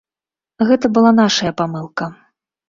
[0.69, 2.09] Гэта была нашая памылка.